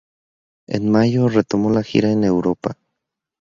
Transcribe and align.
En 0.67 0.89
mayo, 0.89 1.29
retomó 1.29 1.69
la 1.69 1.83
gira 1.83 2.09
en 2.11 2.23
Europa. 2.23 2.75